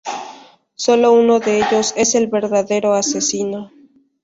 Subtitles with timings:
[0.73, 3.71] Solo uno de ellos es el verdadero asesino.